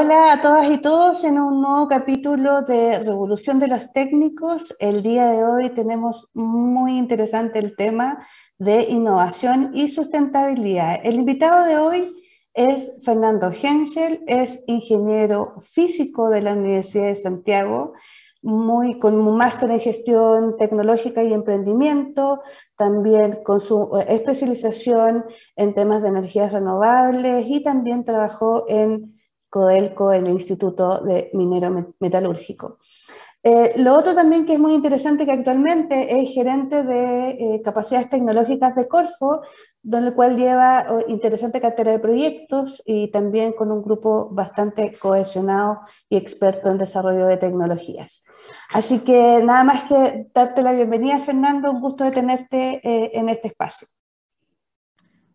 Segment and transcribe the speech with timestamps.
[0.00, 4.76] Hola a todas y todos en un nuevo capítulo de Revolución de los Técnicos.
[4.78, 8.24] El día de hoy tenemos muy interesante el tema
[8.58, 11.00] de innovación y sustentabilidad.
[11.02, 12.14] El invitado de hoy
[12.54, 17.94] es Fernando Henschel, es ingeniero físico de la Universidad de Santiago,
[18.40, 22.40] muy, con un máster en gestión tecnológica y emprendimiento,
[22.76, 25.24] también con su eh, especialización
[25.56, 29.17] en temas de energías renovables y también trabajó en
[29.48, 32.78] Codelco, en el Instituto de Minero Metalúrgico.
[33.44, 38.10] Eh, lo otro también que es muy interesante que actualmente es gerente de eh, capacidades
[38.10, 39.42] tecnológicas de Corfo,
[39.80, 45.80] donde el cual lleva interesante cartera de proyectos y también con un grupo bastante cohesionado
[46.10, 48.24] y experto en desarrollo de tecnologías.
[48.74, 53.28] Así que nada más que darte la bienvenida, Fernando, un gusto de tenerte eh, en
[53.28, 53.86] este espacio.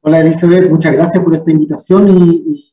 [0.01, 2.72] Hola Elizabeth, muchas gracias por esta invitación y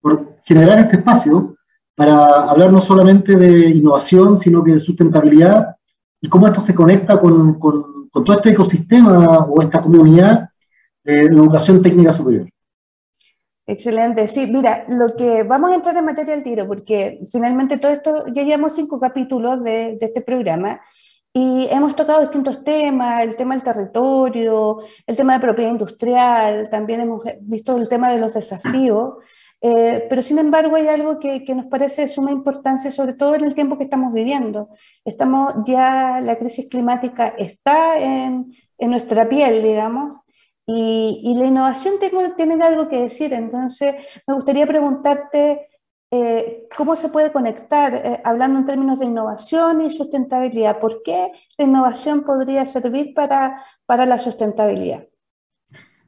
[0.00, 1.56] por generar este espacio
[1.94, 5.76] para hablar no solamente de innovación, sino que de sustentabilidad
[6.20, 10.48] y cómo esto se conecta con, con, todo este ecosistema o esta comunidad
[11.04, 12.48] de educación técnica superior.
[13.66, 17.92] Excelente, sí, mira, lo que vamos a entrar en materia del tiro, porque finalmente todo
[17.92, 20.80] esto, ya llevamos cinco capítulos de, de este programa
[21.32, 27.02] y hemos tocado distintos temas, el tema del territorio, el tema de propiedad industrial, también
[27.02, 29.14] hemos visto el tema de los desafíos.
[29.62, 33.44] Eh, pero sin embargo hay algo que, nos parece de suma importancia, sobre todo en
[33.44, 34.70] el tiempo que estamos viviendo.
[35.04, 40.20] Estamos ya, la crisis climática está en, nuestra piel, digamos,
[40.66, 41.94] y, la innovación
[42.36, 43.34] tiene algo que decir.
[43.34, 43.94] Entonces,
[44.26, 45.68] me gustaría preguntarte
[46.12, 50.80] eh, cómo se puede conectar, eh, hablando en términos de innovación y sustentabilidad.
[50.80, 55.06] ¿Por qué la innovación podría servir para, para la sustentabilidad?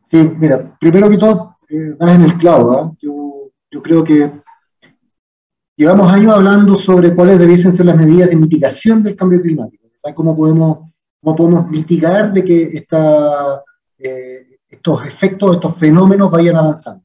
[0.04, 2.72] Sí, mira, primero que todo, das en el clavo.
[2.72, 2.92] ¿ah?
[3.00, 3.21] Yo
[3.80, 4.30] creo que
[5.76, 10.36] llevamos años hablando sobre cuáles debiesen ser las medidas de mitigación del cambio climático, ¿Cómo
[10.36, 10.90] podemos,
[11.22, 13.62] cómo podemos mitigar de que esta,
[13.98, 17.04] eh, estos efectos, estos fenómenos vayan avanzando.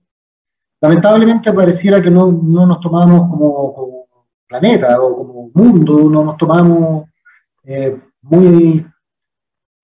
[0.81, 4.07] Lamentablemente pareciera que no, no nos tomamos como,
[4.47, 7.09] planeta o como mundo, no nos tomamos
[7.65, 8.85] eh, muy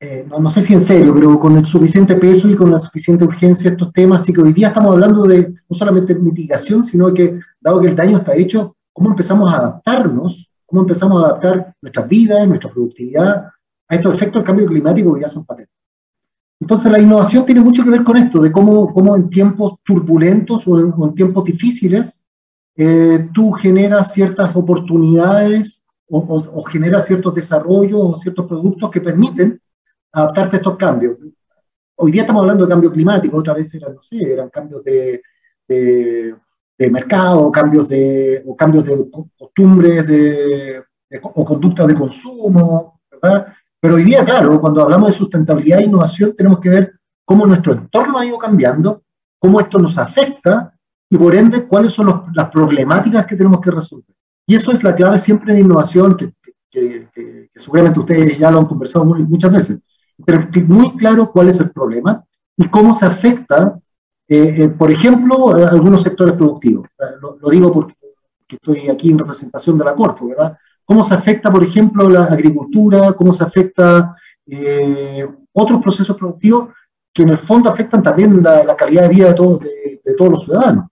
[0.05, 3.23] eh, no, sé si en serio, pero con el suficiente peso y con la suficiente
[3.23, 7.39] urgencia estos temas, así que hoy día estamos hablando de no solamente mitigación, sino que,
[7.61, 12.09] dado que el daño está hecho, cómo empezamos a adaptarnos, cómo empezamos a adaptar nuestras
[12.09, 13.45] vidas, nuestra productividad
[13.87, 15.73] a estos efectos del cambio climático que ya son patentes.
[16.59, 20.67] Entonces la innovación tiene mucho que ver con esto, de cómo, cómo en tiempos turbulentos
[20.67, 22.25] o en, tiempos difíciles
[22.75, 29.61] eh, tú generas ciertas oportunidades o, o generas ciertos desarrollos o ciertos productos que permiten
[30.13, 31.17] adaptarte a estos cambios.
[31.95, 35.21] Hoy día estamos hablando de cambio climático, otra vez eran, no sé, eran cambios de,
[35.67, 36.35] de,
[36.91, 40.83] mercado, cambios de, o cambios de costumbres de,
[41.21, 43.47] o conductas de consumo, ¿verdad?
[43.79, 46.93] Pero hoy día, claro, cuando hablamos de sustentabilidad e innovación, tenemos que ver
[47.25, 49.03] cómo nuestro entorno ha ido cambiando,
[49.39, 50.73] cómo esto nos afecta
[51.09, 54.15] y por ende cuáles son las problemáticas que tenemos que resolver.
[54.45, 56.33] Y eso es la clave siempre en innovación, que,
[56.69, 59.79] que, que, seguramente ustedes ya lo han conversado muchas veces
[60.25, 62.23] pero muy claro cuál es el problema
[62.55, 63.79] y cómo se afecta,
[64.27, 66.87] eh, eh, por ejemplo, algunos sectores productivos.
[67.21, 67.95] Lo, digo porque,
[68.47, 70.57] estoy aquí en representación de la Corfo, ¿verdad?
[70.85, 73.13] ¿Cómo se afecta, por ejemplo, la agricultura?
[73.13, 74.15] ¿Cómo se afecta
[74.45, 76.69] eh, otros procesos productivos
[77.11, 80.43] que en el fondo afectan también la, calidad de vida de todos, de todos los
[80.43, 80.85] ciudadanos?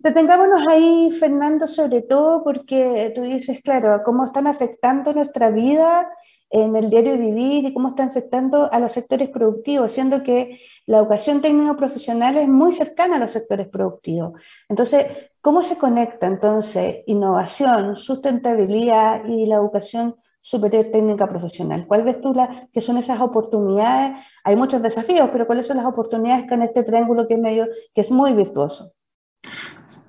[0.00, 6.08] Detengámonos ahí, Fernando, sobre todo porque tú dices, claro, cómo están afectando nuestra vida
[6.50, 10.98] en el diario vivir y cómo están afectando a los sectores productivos, siendo que la
[10.98, 14.40] educación técnico profesional es muy cercana a los sectores productivos.
[14.68, 15.06] Entonces,
[15.40, 21.86] ¿cómo se conecta entonces innovación, sustentabilidad y la educación superior técnica profesional?
[21.86, 24.18] ¿Cuál ves tú la, que son esas oportunidades?
[24.44, 27.66] Hay muchos desafíos, pero ¿cuáles son las oportunidades que en este triángulo que es medio,
[27.94, 28.92] que es muy virtuoso?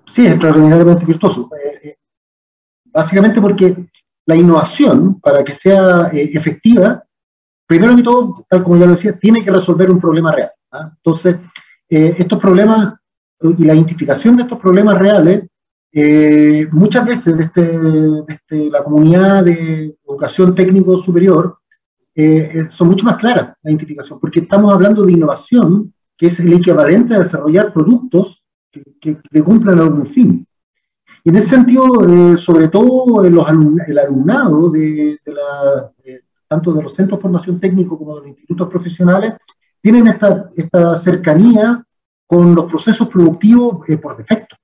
[0.06, 1.50] Sí, es extraordinariamente virtuoso.
[1.64, 1.98] Eh, eh,
[2.86, 3.90] básicamente porque
[4.30, 7.04] la innovación, para que sea eh, efectiva,
[7.66, 10.52] primero que todo, tal como ya lo decía, tiene que resolver un problema real.
[10.72, 10.92] ¿ah?
[10.96, 11.38] Entonces,
[11.90, 12.94] estos problemas
[13.42, 15.48] y la identificación de estos problemas reales,
[16.72, 17.80] muchas veces desde,
[18.28, 21.58] desde, la comunidad de educación técnico superior,
[22.68, 27.16] son mucho más claras la identificación, porque estamos hablando de innovación, que es el equivalente
[27.16, 30.46] a desarrollar productos que, que, cumplan algún fin.
[31.30, 33.46] En ese sentido, eh, sobre todo los
[33.88, 35.92] el alumnado, de, la,
[36.48, 39.36] tanto de los centros de formación técnico como de los institutos profesionales,
[39.80, 41.86] tienen esta, esta cercanía
[42.26, 44.56] con los procesos productivos eh, por defecto.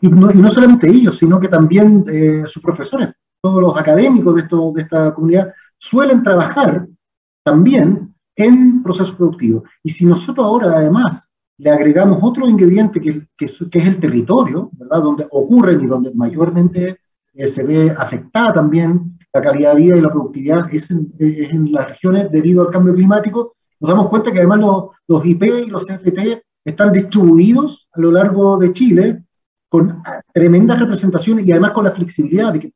[0.00, 3.08] Y no, y no solamente ellos, sino que también eh, sus profesores,
[3.42, 6.86] todos los académicos de, esto, de esta comunidad, suelen trabajar
[7.42, 9.64] también en procesos productivos.
[9.82, 11.27] Y si nosotros ahora además
[11.58, 15.02] le agregamos otro ingrediente que, que, que es el territorio, ¿verdad?
[15.02, 16.98] donde ocurren y donde mayormente
[17.34, 21.50] eh, se ve afectada también la calidad de vida y la productividad es en, es
[21.50, 25.42] en, las regiones debido al cambio climático, nos damos cuenta que además los, los IP
[25.44, 29.24] y los CFT están distribuidos a lo largo de Chile
[29.68, 30.02] con
[30.32, 32.72] tremenda representación y además con la flexibilidad de que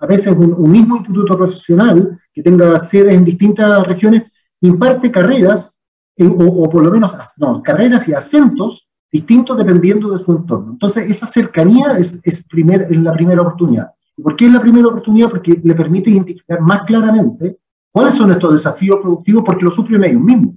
[0.00, 4.24] a veces un, un, mismo instituto profesional que tenga sedes en distintas regiones
[4.60, 5.73] imparte carreras,
[6.16, 10.72] eh, o, o, por lo menos no, carreras y acentos distintos dependiendo de su entorno.
[10.72, 13.90] Entonces, esa cercanía es, es, primer, es la primera oportunidad.
[14.16, 15.30] ¿Y por qué es la primera oportunidad?
[15.30, 17.58] Porque le permite identificar más claramente
[17.92, 20.54] cuáles son estos desafíos productivos, porque lo sufren ellos mismos,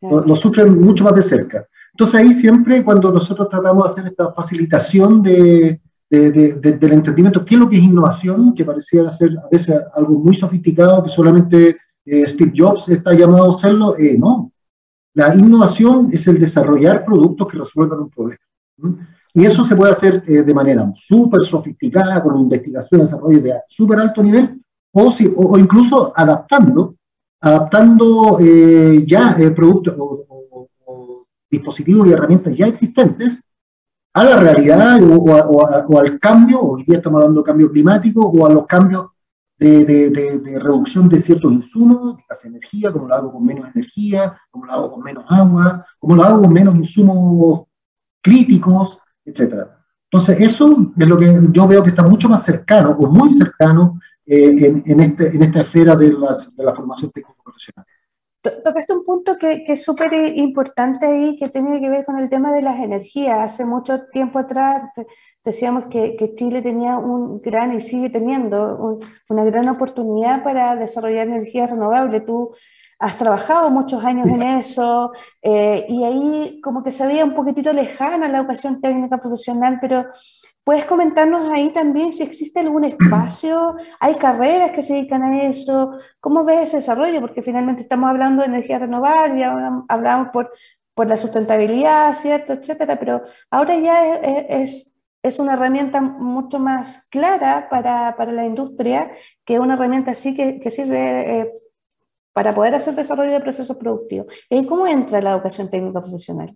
[0.00, 1.66] lo, lo sufren mucho más de cerca.
[1.92, 5.80] Entonces ahí siempre cuando nosotros tratamos de hacer esta facilitación de,
[6.10, 9.80] de, de, del entendimiento, qué es lo que es innovación, que pareciera ser a veces
[9.94, 11.76] algo muy sofisticado, que solamente
[12.06, 14.52] eh, Steve Jobs está llamado a hacerlo, eh, no.
[15.18, 18.40] La innovación es el desarrollar productos que resuelvan un problema.
[19.34, 23.98] Y eso se puede hacer eh, de manera súper sofisticada, con investigación desarrollo de súper
[23.98, 24.62] alto nivel,
[24.92, 26.94] o, o, o, incluso adaptando,
[27.40, 33.42] adaptando eh, ya productos o, dispositivos y herramientas ya existentes
[34.14, 38.20] a la realidad o, o, o, al cambio, hoy día estamos hablando de cambio climático,
[38.24, 39.06] o a los cambios
[39.58, 44.72] de, reducción de ciertos insumos, las energía, como lo hago con menos energía, como lo
[44.72, 47.66] hago con menos agua, como lo hago con menos insumos
[48.22, 49.66] críticos, etc.
[50.10, 54.00] Entonces, eso es lo que yo veo que está mucho más cercano, o muy cercano,
[54.24, 57.86] eh, en, este, esta esfera de, las, de la formación técnico-profesional
[58.42, 62.28] tocaste un punto que, que es súper importante ahí, que tiene que ver con el
[62.30, 63.38] tema de las energías.
[63.38, 64.82] Hace mucho tiempo atrás
[65.44, 70.74] decíamos que, que Chile tenía un gran, y sigue teniendo, un, una gran oportunidad para
[70.76, 72.24] desarrollar energías renovables.
[72.24, 72.54] Tú
[72.98, 75.12] has trabajado muchos años en eso,
[75.42, 80.06] eh, y ahí como que se veía un poquitito lejana la educación técnica profesional, pero
[80.68, 83.76] ¿Puedes comentarnos ahí también si existe algún espacio?
[84.00, 85.92] ¿Hay carreras que se dedican a eso?
[86.20, 87.22] ¿Cómo ves ese desarrollo?
[87.22, 89.46] Porque finalmente estamos hablando de energía renovable,
[89.88, 90.50] hablamos por,
[90.92, 92.52] por la sustentabilidad, ¿cierto?
[92.52, 98.44] Etcétera, pero ahora ya es, es, es una herramienta mucho más clara para, para, la
[98.44, 99.10] industria
[99.46, 101.52] que una herramienta así que, que sirve eh,
[102.38, 104.28] para poder hacer desarrollo de procesos productivos.
[104.48, 106.54] ¿Y cómo entra la educación técnica profesional?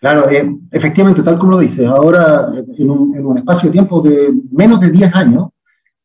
[0.00, 4.00] Claro, eh, efectivamente, tal como lo dices, ahora en un, en un, espacio de tiempo
[4.00, 5.50] de menos de 10 años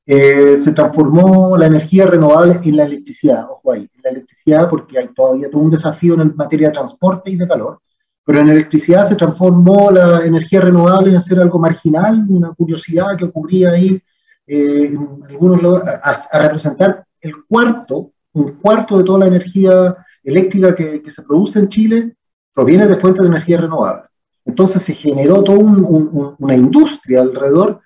[0.06, 5.00] eh, se transformó la energía renovable en la electricidad, ojo ahí, en la electricidad porque
[5.00, 7.80] hay todavía todo un desafío en materia de transporte y de calor,
[8.24, 13.26] pero en electricidad se transformó la energía renovable en ser algo marginal, una curiosidad que
[13.26, 14.00] ocurría ahí
[14.46, 20.76] eh, en algunos a, a, representar el cuarto, un cuarto de toda la energía eléctrica
[20.76, 22.16] que, se produce en Chile
[22.54, 24.04] proviene de fuentes de energía renovable.
[24.46, 27.82] Entonces se generó toda un, un, una industria alrededor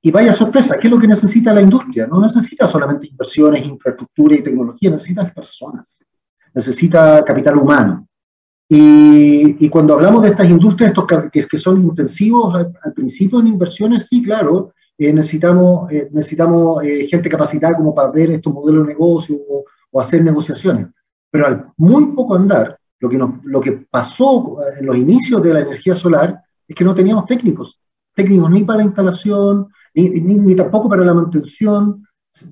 [0.00, 2.06] y vaya sorpresa, ¿qué es lo que necesita la industria?
[2.06, 6.04] No necesita solamente inversiones, infraestructura y tecnología, necesita personas,
[6.54, 8.08] necesita capital humano.
[8.68, 13.38] Y, y cuando hablamos de estas industrias, estos que, que son intensivos al, al, principio
[13.38, 14.72] en inversiones, sí, claro,
[15.06, 19.64] eh, necesitamos, eh, necesitamos eh, gente capacitada como para ver estos modelos de negocio o,
[19.90, 20.88] o hacer negociaciones.
[21.30, 25.54] Pero al muy poco andar, lo que, nos, lo que pasó en los inicios de
[25.54, 27.80] la energía solar es que no teníamos técnicos,
[28.14, 32.06] técnicos ni para la instalación, ni, ni, ni tampoco para la mantención,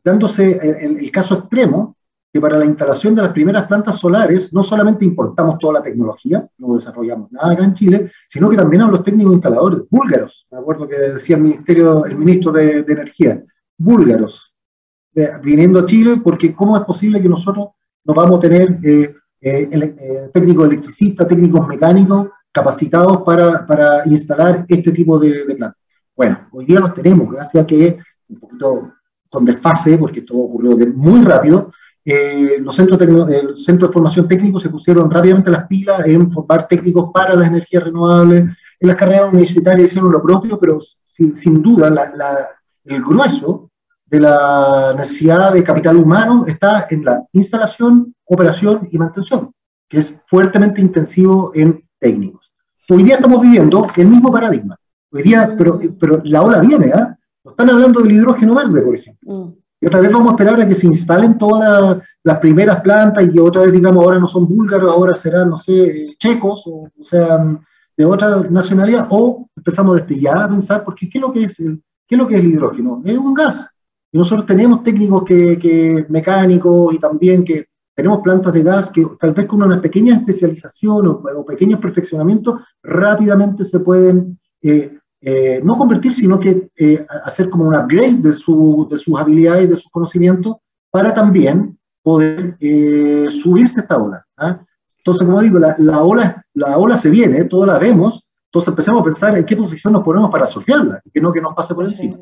[0.05, 1.97] dándose el, el, caso extremo
[2.33, 6.47] que para la instalación de las primeras plantas solares no solamente importamos toda la tecnología,
[6.59, 10.59] no desarrollamos nada acá en Chile, sino que también a los técnicos instaladores, búlgaros, me
[10.59, 13.43] acuerdo que decía el, ministerio, el ministro de, Energía,
[13.77, 14.55] búlgaros,
[15.15, 17.69] eh, viniendo a Chile, porque ¿cómo es posible que nosotros
[18.05, 24.93] no vamos a tener eh, eh, técnicos electricistas, técnicos mecánicos capacitados para, para instalar este
[24.93, 25.81] tipo de, plantas.
[26.17, 28.93] Bueno, hoy día los tenemos, gracias a que, un poquito
[29.29, 31.73] con desfase, porque esto ocurrió muy rápido,
[32.13, 36.67] eh, los centros el centro de formación técnico se pusieron rápidamente las pilas en formar
[36.67, 38.45] técnicos para las energías renovables,
[38.81, 42.49] en las carreras universitarias hicieron lo propio, pero sin, sin duda la, la,
[42.85, 43.71] el grueso
[44.07, 49.53] de la necesidad de capital humano está en la instalación, operación y mantención,
[49.89, 52.53] que es fuertemente intensivo en técnicos.
[52.89, 54.77] Hoy día estamos viviendo el mismo paradigma.
[55.13, 57.07] Hoy día, pero, pero la ola viene, ¿eh?
[57.45, 59.33] Nos están hablando del hidrógeno verde, por ejemplo.
[59.33, 59.60] Mm.
[59.81, 63.33] Y otra vez vamos a esperar a que se instalen todas las primeras plantas y
[63.33, 67.05] que otra vez, digamos, ahora no son búlgaros, ahora serán, no sé, checos o, o
[67.05, 67.61] sean
[67.97, 71.61] de otra nacionalidad, o empezamos desde ya a pensar, porque ¿qué es lo que es
[71.61, 73.03] el, qué es, lo que es el hidrógeno?
[73.05, 73.71] Es un gas.
[74.13, 79.07] Y nosotros tenemos técnicos que, que mecánicos y también que tenemos plantas de gas que
[79.21, 85.77] tal vez con una pequeña especialización o, pequeños perfeccionamientos rápidamente se pueden eh, eh, no
[85.77, 89.91] convertir, sino que eh, hacer como un upgrade de, su, de sus habilidades de sus
[89.91, 90.57] conocimientos
[90.91, 92.57] para también poder
[93.31, 94.25] subirse a esta ola.
[94.39, 94.61] ¿ah?
[94.99, 99.03] Entonces, como digo, la, la, ola, la ola se viene, todos la vemos, entonces empezamos
[99.03, 101.85] a pensar en qué posición nos ponemos para surfearla, que no que nos pase por
[101.85, 102.19] encima.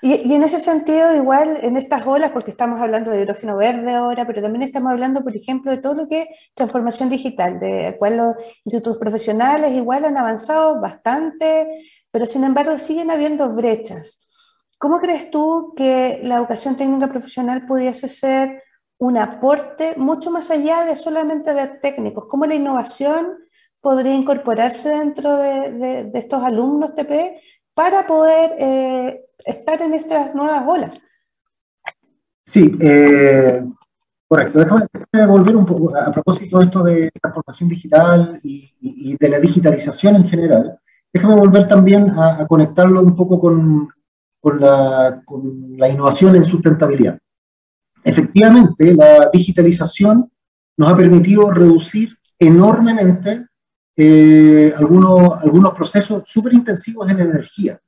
[0.00, 4.26] Y, en ese sentido, igual en estas olas, porque estamos hablando de hidrógeno verde ahora,
[4.26, 8.16] pero también estamos hablando, por ejemplo, de todo lo que es transformación digital, de cual
[8.16, 8.34] los
[8.64, 11.68] institutos profesionales igual han avanzado bastante,
[12.10, 14.26] pero sin embargo siguen habiendo brechas.
[14.78, 18.62] ¿Cómo crees tú que la educación técnica profesional pudiese ser
[18.98, 22.26] un aporte mucho más allá de solamente de técnicos?
[22.26, 23.38] ¿Cómo la innovación
[23.80, 27.40] podría incorporarse dentro de, estos alumnos TP
[27.74, 31.00] para poder eh, estar en estas nuevas olas.
[32.44, 33.64] Sí, eh,
[34.26, 34.58] correcto.
[34.58, 34.86] Déjame,
[35.26, 40.28] volver un poco a propósito de esto de transformación digital y, de la digitalización en
[40.28, 40.79] general.
[41.12, 43.88] Déjame volver también a, conectarlo un poco con,
[44.40, 47.18] con, la, con la innovación en sustentabilidad.
[48.04, 50.30] Efectivamente, la digitalización
[50.76, 53.46] nos ha permitido reducir enormemente
[53.96, 57.78] eh, algunos, algunos procesos súper intensivos en energía,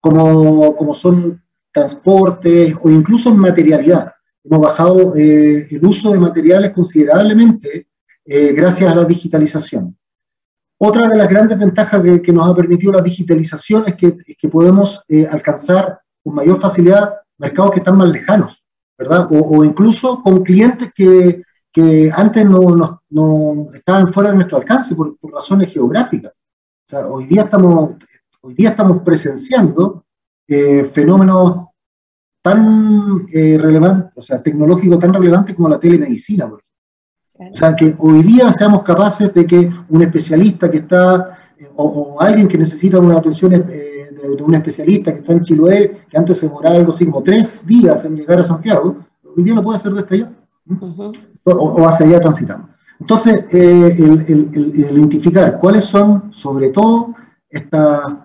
[0.00, 4.12] como, como son transportes o incluso en materialidad.
[4.42, 7.88] Hemos bajado eh, el uso de materiales considerablemente
[8.24, 9.94] eh, gracias a la digitalización.
[10.78, 16.00] Otra de las grandes ventajas que, nos ha permitido la digitalización es que, podemos alcanzar
[16.22, 18.62] con mayor facilidad mercados que están más lejanos,
[18.98, 19.28] ¿verdad?
[19.30, 21.42] O, incluso con clientes que,
[22.14, 26.42] antes no, estaban fuera de nuestro alcance por, razones geográficas.
[27.08, 27.96] Hoy día estamos,
[28.42, 30.04] hoy día estamos presenciando
[30.46, 31.66] eh, fenómenos
[32.42, 36.48] tan eh, relevantes, o sea, tecnológicos tan relevantes como la telemedicina.
[37.38, 42.16] O sea, que hoy día seamos capaces de que un especialista que está, eh, o,
[42.20, 43.94] alguien que necesita una atención de,
[44.40, 48.04] un especialista que está en Chiloé, que antes se demoraba algo así como tres días
[48.04, 48.96] en llegar a Santiago,
[49.36, 50.32] hoy día lo puede hacer desde allá
[51.44, 52.70] o, hacia allá transitamos.
[53.00, 57.14] Entonces, eh, el, identificar cuáles son, sobre todo,
[57.50, 58.18] estas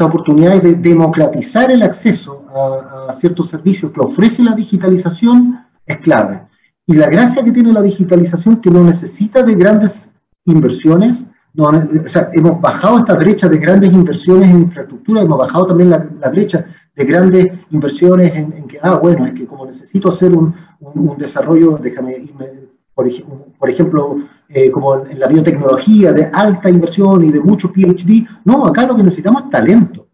[0.00, 6.42] oportunidades de democratizar el acceso a, ciertos servicios que ofrece la digitalización es clave.
[6.90, 10.10] Y la gracia que tiene la digitalización que no necesita de grandes
[10.44, 11.24] inversiones,
[11.56, 16.04] o sea, hemos bajado esta brecha de grandes inversiones en infraestructura, hemos bajado también la,
[16.18, 16.66] la brecha
[16.96, 21.78] de grandes inversiones en, que, ah, bueno, es que como necesito hacer un, un, desarrollo,
[21.80, 22.46] déjame irme,
[22.92, 23.08] por,
[23.56, 24.16] por ejemplo,
[24.48, 28.96] eh, como en la biotecnología, de alta inversión y de mucho PhD, no, acá lo
[28.96, 30.08] que necesitamos es talento.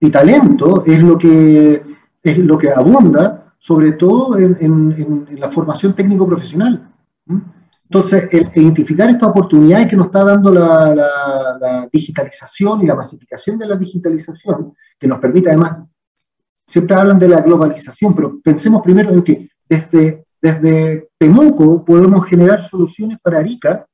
[0.00, 1.80] Y talento es lo que,
[2.24, 6.90] es lo que abunda, sobre todo en, en, la formación técnico-profesional.
[7.84, 13.66] Entonces, el, identificar esta oportunidad que nos está dando la, digitalización y la masificación de
[13.66, 15.78] la digitalización, que nos permite además
[16.66, 22.62] siempre hablan de la globalización, pero pensemos primero en que desde, desde Temuco podemos generar
[22.62, 23.86] soluciones para Arica.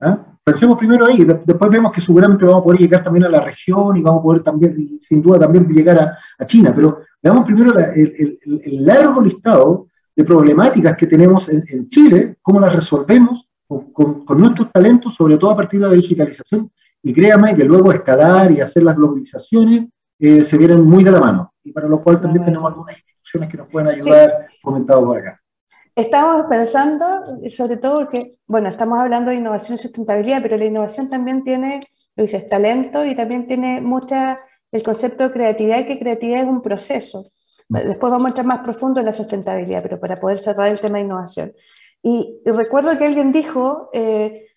[0.00, 0.35] ¿ah?
[0.46, 3.96] Pensemos primero ahí, después vemos que seguramente vamos a poder llegar también a la región
[3.96, 7.76] y vamos a poder también, sin duda, también llegar a, a China, pero veamos primero
[7.76, 13.92] el, el, largo listado de problemáticas que tenemos en, en Chile, cómo las resolvemos con,
[13.92, 16.70] con, con, nuestros talentos, sobre todo a partir de la digitalización,
[17.02, 19.88] y créame que luego escalar y hacer las globalizaciones
[20.20, 21.54] eh, se vienen muy de la mano.
[21.64, 25.40] Y para lo cual también tenemos algunas instituciones que nos pueden ayudar comentado por acá.
[25.96, 27.06] Estamos pensando,
[27.48, 31.80] sobre todo porque, bueno, estamos hablando de innovación y sustentabilidad, pero la innovación también tiene,
[32.14, 34.38] lo dices, talento y también tiene mucha
[34.72, 37.32] el concepto de creatividad y que creatividad es un proceso.
[37.70, 40.98] Después vamos a entrar más profundo en la sustentabilidad, pero para poder cerrar el tema
[40.98, 41.54] de innovación.
[42.02, 44.48] Y, recuerdo que alguien dijo, eh,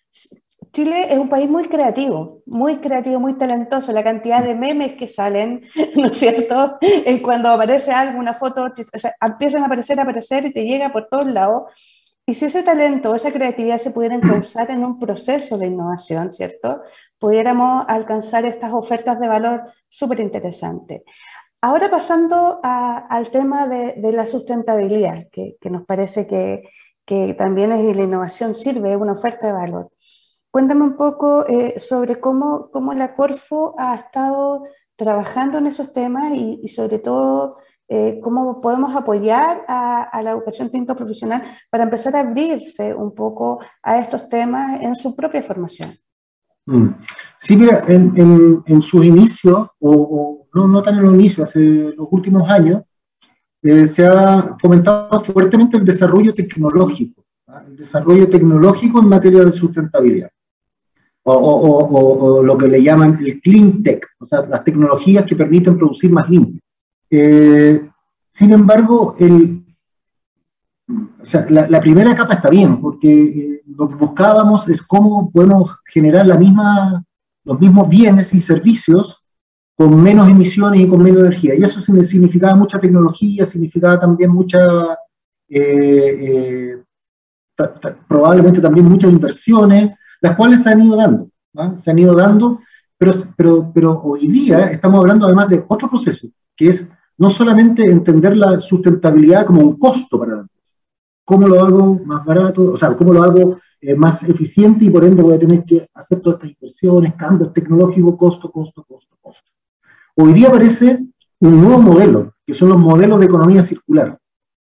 [0.72, 3.92] Chile es un país muy creativo, muy creativo, muy talentoso.
[3.92, 5.62] La cantidad de memes que salen,
[5.96, 6.78] ¿no es cierto?
[7.22, 10.92] Cuando aparece algo, una foto, o sea, empiezan a aparecer, a aparecer y te llega
[10.92, 11.72] por todos lados.
[12.26, 16.82] Y si ese talento, esa creatividad se pudieran causar en un proceso de innovación, ¿cierto?
[17.18, 21.02] Pudiéramos alcanzar estas ofertas de valor súper interesantes.
[21.60, 26.62] Ahora pasando al tema de, la sustentabilidad, que, que nos parece que,
[27.04, 29.90] que también es la innovación sirve, es una oferta de valor.
[30.50, 34.64] Cuéntame un poco eh, sobre cómo, cómo, la Corfo ha estado
[34.96, 37.56] trabajando en esos temas y, sobre todo
[37.88, 43.60] eh, cómo podemos apoyar a, la educación técnica profesional para empezar a abrirse un poco
[43.82, 45.90] a estos temas en su propia formación.
[46.66, 46.88] Mm.
[47.38, 52.82] Sí, mira, en, sus inicios, o, no, tan en los inicios, hace los últimos años,
[53.62, 57.62] eh, se ha fomentado fuertemente el desarrollo tecnológico, ¿ah?
[57.66, 60.30] el desarrollo tecnológico en materia de sustentabilidad,
[61.24, 66.10] o, lo que le llaman el clean tech, o sea, las tecnologías que permiten producir
[66.10, 66.60] más limpio.
[67.10, 67.88] Eh,
[68.32, 69.16] sin embargo,
[71.48, 76.36] la, primera capa está bien, porque eh, lo que buscábamos es cómo podemos generar la
[76.36, 77.04] misma,
[77.44, 79.20] los mismos bienes y servicios
[79.76, 81.54] con menos emisiones y con menos energía.
[81.54, 84.58] Y eso significaba mucha tecnología, significaba también mucha,
[85.48, 86.76] eh,
[88.08, 91.74] probablemente también muchas inversiones, las cuales se han ido dando, ¿ah?
[91.78, 92.60] se han ido dando,
[92.96, 97.82] pero, pero, pero hoy día estamos hablando además de otro proceso, que es no solamente
[97.82, 100.46] entender la sustentabilidad como un costo para la
[101.30, 102.72] ¿Cómo lo hago más barato?
[102.72, 105.88] O sea, ¿cómo lo hago eh, más eficiente y por ende voy a tener que
[105.94, 109.48] hacer todas estas inversiones, cambios tecnológicos, costo, costo, costo, costo?
[110.16, 111.06] Hoy día aparece
[111.38, 114.18] un nuevo modelo, que son los modelos de economía circular,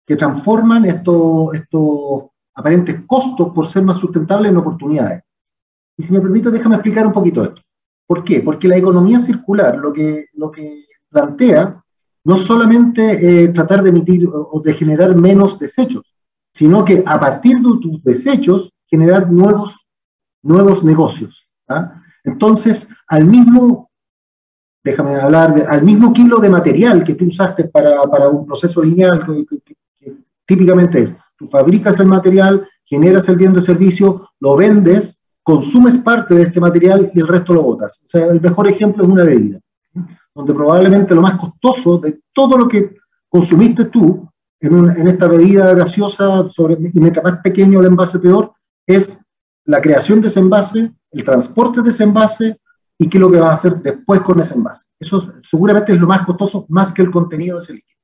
[0.07, 5.21] que transforman estos, estos aparentes costos por ser más sustentables en oportunidades.
[5.97, 7.61] Y si me permite, déjame explicar un poquito esto.
[8.07, 8.41] ¿Por qué?
[8.41, 11.83] Porque la economía circular lo que, lo que plantea
[12.25, 16.13] no solamente tratar de emitir o de generar menos desechos,
[16.53, 19.87] sino que a partir de tus desechos generar nuevos,
[20.43, 21.47] nuevos negocios.
[21.67, 22.01] ¿ah?
[22.23, 23.89] Entonces, al mismo,
[24.83, 28.83] déjame hablar, de, al mismo kilo de material que tú usaste para, para un proceso
[28.83, 29.75] lineal, que,
[30.45, 35.12] típicamente es, tú fabricas el material, generas el bien de servicio, lo vendes,
[35.43, 38.01] consumes parte de este material y el resto lo botas.
[38.05, 39.59] O sea, el mejor ejemplo es una bebida,
[40.33, 42.95] donde probablemente lo más costoso de todo lo que
[43.29, 44.27] consumiste tú
[44.61, 48.53] en, esta bebida gaseosa, sobre, y mientras más pequeño el envase peor,
[48.87, 49.19] es
[49.65, 52.57] la creación de ese envase, el transporte de ese envase
[52.97, 54.85] y qué es lo que vas a hacer después con ese envase.
[54.99, 57.99] Eso seguramente es lo más costoso, más que el contenido de ese líquido.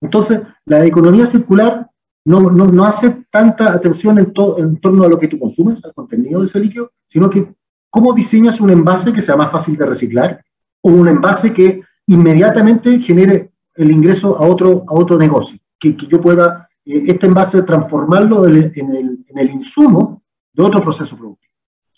[0.00, 1.88] Entonces, la economía circular
[2.24, 5.94] no, no, no hace tanta atención en, en torno a lo que tú consumes, al
[5.94, 7.54] contenido de ese líquido, sino que
[7.90, 10.44] cómo diseñas un envase que sea más fácil de reciclar
[10.82, 15.58] o un envase que inmediatamente genere el ingreso a otro, a otro negocio
[15.92, 21.52] que, yo pueda eh, este envase transformarlo en el, insumo de otro proceso productivo.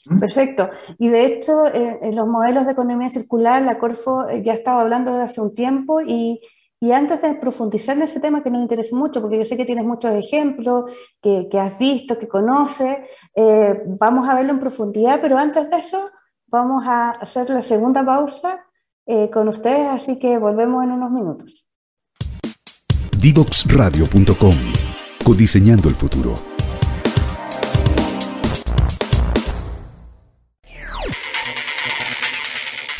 [0.06, 0.18] ¿Mm?
[0.20, 0.70] Perfecto.
[0.98, 5.10] Y de hecho, en los modelos de economía circular, la Corfo eh, ya estaba hablando
[5.10, 6.40] desde hace un tiempo y,
[6.80, 9.64] y, antes de profundizar en ese tema que nos interesa mucho, porque yo sé que
[9.64, 10.90] tienes muchos ejemplos
[11.22, 12.98] que, que has visto, que conoces,
[13.34, 16.10] eh, vamos a verlo en profundidad, pero antes de eso
[16.46, 18.62] vamos a hacer la segunda pausa
[19.32, 21.68] con ustedes, así que volvemos en unos minutos.
[23.20, 24.54] Divoxradio.com.
[25.24, 26.55] Codiseñando el futuro.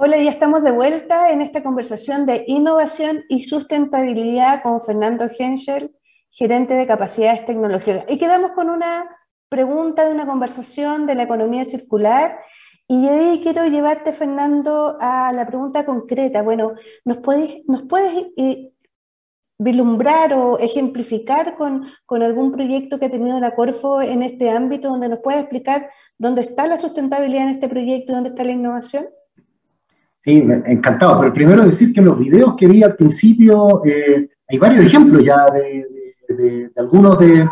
[0.00, 5.92] Hola, ya estamos de vuelta en esta conversación de innovación y sustentabilidad con Fernando Henschel,
[6.30, 8.04] gerente de capacidades tecnológicas.
[8.08, 9.10] Y quedamos con una
[9.48, 12.38] pregunta de una conversación de la economía circular.
[12.86, 16.42] Y hoy quiero llevarte, Fernando, a la pregunta concreta.
[16.42, 17.82] Bueno, ¿nos puedes, nos
[18.36, 18.70] eh,
[19.58, 24.90] vislumbrar o ejemplificar con, con, algún proyecto que ha tenido la Corfo en este ámbito,
[24.90, 28.52] donde nos puedes explicar dónde está la sustentabilidad en este proyecto y dónde está la
[28.52, 29.08] innovación?
[30.28, 31.20] Sí, encantado.
[31.20, 35.24] Pero primero decir que en los videos que vi al principio eh, hay varios ejemplos
[35.24, 37.48] ya de, algunos de,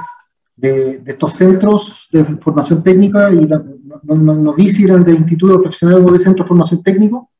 [1.06, 6.12] estos centros de formación técnica, y no, no, vi si eran del Instituto Profesional o
[6.12, 7.30] de Centro de Formación Técnico,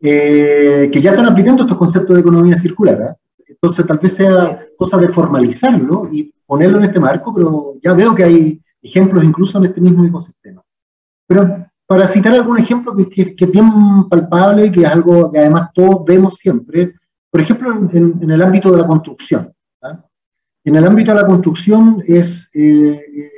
[0.00, 3.02] eh, que ya están aplicando estos conceptos de economía circular.
[3.02, 3.16] ¿ah?
[3.48, 8.14] Entonces, tal vez sea cosa de formalizarlo y ponerlo en este marco, pero ya veo
[8.14, 10.62] que hay ejemplos incluso en este mismo ecosistema.
[11.26, 15.70] Pero para citar algún ejemplo que, es bien palpable y que es algo que además
[15.74, 16.94] todos vemos siempre,
[17.30, 19.52] por ejemplo, en, el ámbito de la construcción.
[20.64, 23.30] En el ámbito de la construcción es, eh, eh,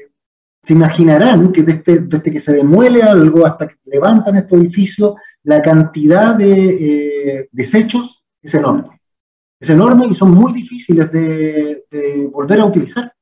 [0.62, 5.62] se imaginarán que desde, desde, que se demuele algo hasta que levantan estos edificios, la
[5.62, 9.00] cantidad de eh, desechos es enorme.
[9.58, 11.84] Es enorme y son muy difíciles de,
[12.32, 13.12] volver a utilizar.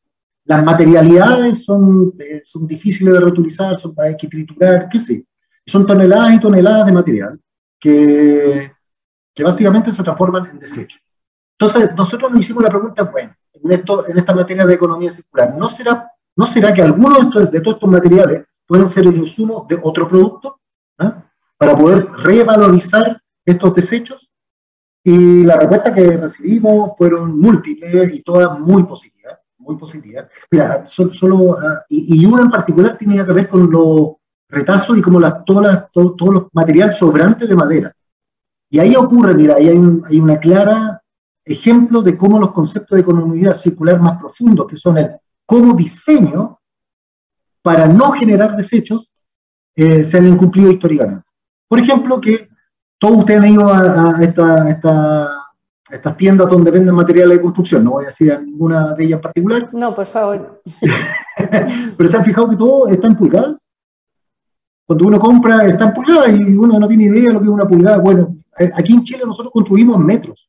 [0.44, 5.26] Las materialidades son, eh, son difíciles de reutilizar, son, hay que triturar, qué sé.
[5.66, 7.40] Son toneladas y toneladas de material
[7.80, 8.70] que,
[9.34, 11.00] que básicamente se transforman en desechos.
[11.58, 15.54] Entonces, nosotros nos hicimos la pregunta, bueno, en, esto, en esta materia de economía circular,
[15.56, 19.16] ¿no será, ¿no será que algunos de, estos, de todos estos materiales pueden ser el
[19.16, 20.60] insumo de otro producto
[20.98, 21.24] ¿ah?
[21.56, 24.28] para poder revalorizar estos desechos?
[25.02, 30.28] Y la respuesta que recibimos fueron múltiples y todas muy positivas muy positiva.
[30.50, 34.16] Mira, solo, ah, y, una en particular tenía que ver con los
[34.48, 37.92] retazos y como las, todas todos, todos los materiales sobrantes de madera.
[38.70, 41.00] Y ahí ocurre, mira, ahí hay, un, hay una clara
[41.44, 46.58] ejemplo de cómo los conceptos de economía circular más profundos, que son el cómo diseño
[47.62, 49.10] para no generar desechos,
[49.76, 51.28] eh, se han incumplido históricamente.
[51.68, 52.48] Por ejemplo, que
[52.98, 55.43] todos ustedes han ido a, esta, esta
[55.90, 59.18] estas tiendas donde venden materiales de construcción, no voy a decir a ninguna de ellas
[59.18, 59.68] en particular.
[59.72, 60.62] No, por favor.
[61.96, 63.68] Pero se han fijado que todo está en pulgadas.
[64.86, 67.52] Cuando uno compra, está en pulgadas y uno no tiene idea de lo que es
[67.52, 67.98] una pulgada.
[67.98, 70.48] Bueno, eh, aquí en Chile nosotros construimos metros.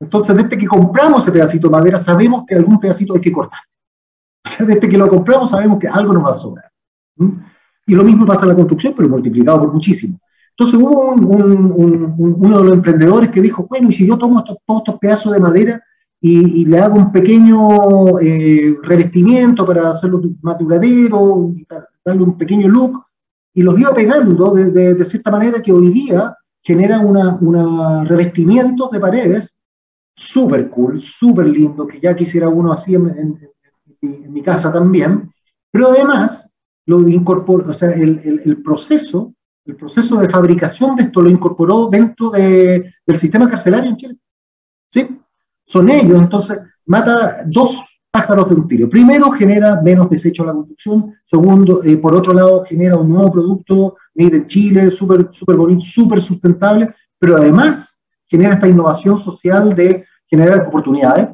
[0.00, 3.60] Entonces, desde que compramos ese pedacito de madera, sabemos que algún pedacito hay que cortar.
[4.44, 6.70] O sea, desde que lo compramos, sabemos que algo nos va a sobrar.
[7.86, 10.18] Y lo mismo pasa en la construcción, pero multiplicado por muchísimo.
[10.56, 14.82] Entonces hubo uno de los emprendedores que dijo, bueno, y si yo tomo estos, todos
[14.82, 15.82] estos pedazos de madera
[16.20, 21.52] y, le hago un pequeño eh, revestimiento para hacerlo más duradero,
[22.04, 23.04] darle un pequeño look,
[23.52, 29.00] y los iba pegando de, cierta manera que hoy día genera una, una revestimientos de
[29.00, 29.58] paredes
[30.16, 33.38] súper cool, súper lindo, que ya quisiera uno así en,
[34.00, 35.30] mi casa también,
[35.70, 36.52] pero además
[36.86, 39.34] lo incorpora, o sea, el, el proceso
[39.66, 44.16] el proceso de fabricación de esto lo incorporó dentro de, del sistema carcelario en Chile.
[44.92, 45.08] ¿Sí?
[45.64, 48.88] Son ellos, entonces mata dos pájaros de un tiro.
[48.88, 51.14] Primero, genera menos desecho a la construcción.
[51.24, 55.82] Segundo, eh, por otro lado, genera un nuevo producto made in Chile, súper super bonito,
[55.82, 61.28] súper sustentable, pero además genera esta innovación social de generar oportunidades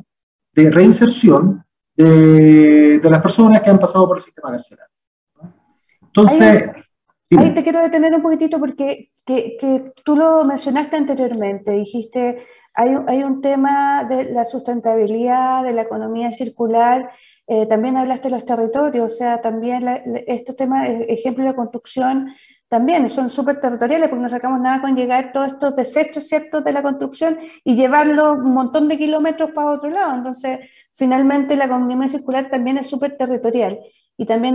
[0.52, 1.64] de reinserción
[1.94, 4.90] de, de las personas que han pasado por el sistema carcelario.
[6.02, 6.70] Entonces,
[7.38, 13.22] Ahí te quiero detener un poquitito porque que, tú lo mencionaste anteriormente, dijiste, hay, hay,
[13.22, 17.10] un tema de la sustentabilidad, de la economía circular,
[17.46, 19.86] eh, también hablaste de los territorios, o sea, también
[20.26, 22.32] estos temas, e, ejemplo de construcción,
[22.68, 26.72] también son súper territoriales porque no sacamos nada con llegar todos estos desechos, ¿cierto?, de
[26.72, 30.14] la construcción y llevarlo un montón de kilómetros para otro lado.
[30.14, 30.60] Entonces,
[30.92, 33.80] finalmente la economía circular también es súper territorial
[34.20, 34.54] y también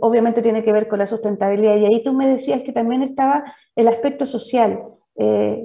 [0.00, 1.76] obviamente tiene que ver con la sustentabilidad.
[1.76, 3.44] Y ahí tú me decías que también estaba
[3.76, 4.80] el aspecto social.
[5.14, 5.62] Eh,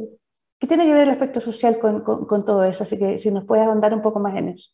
[0.60, 2.84] ¿Qué tiene que ver el aspecto social con, con, todo eso?
[2.84, 4.70] Así que si nos puedes ahondar un poco más en eso.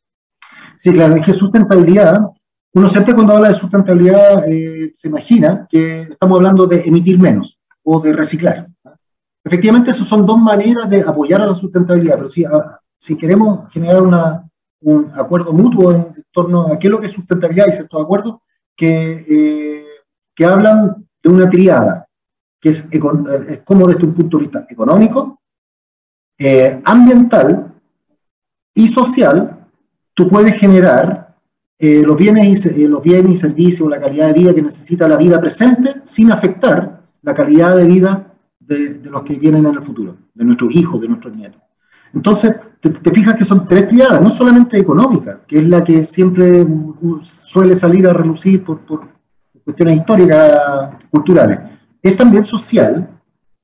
[0.77, 2.19] Sí, claro, es que sustentabilidad,
[2.73, 7.58] uno siempre cuando habla de sustentabilidad eh, se imagina que estamos hablando de emitir menos
[7.84, 8.67] o de reciclar.
[9.45, 13.71] Efectivamente, esas son dos maneras de apoyar a la sustentabilidad, pero si, ah, si queremos
[13.71, 14.45] generar una,
[14.82, 18.41] un acuerdo mutuo en torno a qué es lo que es sustentabilidad y cierto acuerdo,
[18.78, 19.86] que, eh,
[20.36, 22.08] que hablan de una triada,
[22.62, 23.02] que es, eh,
[23.50, 25.42] es, como desde un punto de vista económico,
[26.38, 27.74] eh, ambiental
[28.76, 29.68] y social,
[30.13, 31.36] tú puedes generar
[31.80, 35.40] los, bienes y, los bienes y servicios, la calidad de vida que necesita la vida
[35.40, 40.16] presente sin afectar la calidad de vida de, de los que vienen en el futuro,
[40.34, 41.62] de nuestros hijos, de nuestros nietos.
[42.13, 46.65] Entonces, te, fijas que son tres triadas, no solamente económica, que es la que siempre
[47.24, 48.82] suele salir a relucir por,
[49.63, 51.60] cuestiones históricas, culturales,
[52.02, 53.10] es también social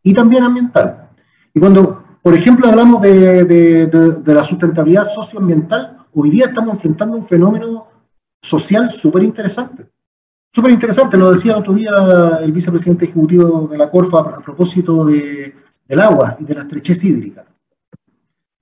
[0.02, 1.10] y también ambiental.
[1.54, 7.26] Y cuando, por ejemplo, hablamos de, de la sustentabilidad socioambiental, hoy día estamos enfrentando un
[7.26, 7.88] fenómeno
[8.42, 9.86] social súper interesante.
[10.52, 15.06] Súper interesante, lo decía el otro día el vicepresidente ejecutivo de la Corfa a propósito
[15.06, 17.44] del agua y de la estrechez hídrica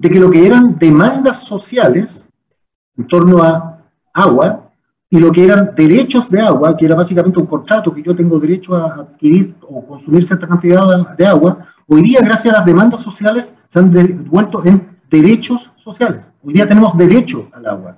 [0.01, 2.27] de que lo que eran demandas sociales
[2.97, 3.77] en torno a
[4.13, 4.71] agua
[5.11, 8.39] y lo que eran derechos de agua, que era básicamente un contrato que yo tengo
[8.39, 13.01] derecho a adquirir o consumir cierta cantidad de agua, hoy día gracias a las demandas
[13.01, 16.25] sociales se han devuelto en derechos sociales.
[16.43, 17.97] Hoy día tenemos derecho al agua,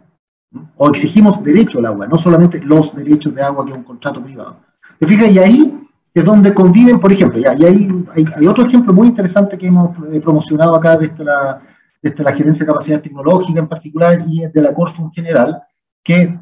[0.75, 4.21] o exigimos derecho al agua, no solamente los derechos de agua que es un contrato
[4.21, 4.57] privado.
[4.99, 5.31] ¿Te fijas?
[5.31, 9.67] Y ahí es donde conviven, por ejemplo, y hay, hay, otro ejemplo muy interesante que
[9.67, 11.61] hemos eh, promocionado acá desde la
[12.03, 15.63] desde la Gerencia de Capacidad Tecnológica en particular y de la Corfo en general,
[16.03, 16.37] que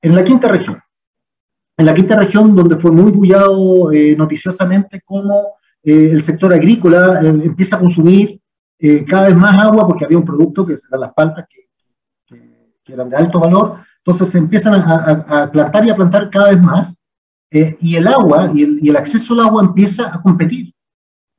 [0.00, 0.80] en la quinta región,
[1.76, 7.20] en la quinta región donde fue muy bullado eh, noticiosamente cómo eh, el sector agrícola
[7.20, 8.40] eh, empieza a consumir
[9.08, 11.64] cada vez más agua porque había un producto que eran las paltas que,
[12.84, 16.60] que, eran de alto valor, Entonces se empiezan a, plantar y a plantar cada vez
[16.60, 17.00] más,
[17.50, 20.74] eh, y el agua y el, y el, acceso al agua empieza a competir